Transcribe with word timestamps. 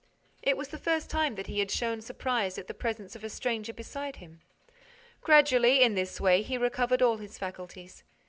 It 0.41 0.57
was 0.57 0.69
the 0.69 0.79
first 0.79 1.11
time 1.11 1.35
that 1.35 1.45
he 1.45 1.59
had 1.59 1.69
shown 1.69 2.01
surprise 2.01 2.57
at 2.57 2.65
the 2.65 2.73
presence 2.73 3.15
of 3.15 3.23
a 3.23 3.29
stranger 3.29 3.71
beside 3.71 4.15
him. 4.15 4.41
Gradually, 5.21 5.83
in 5.83 5.93
this 5.93 6.19
way, 6.19 6.41
he 6.41 6.57
recovered 6.57 7.03
all 7.03 7.17
his 7.17 7.37
faculties. 7.37 8.03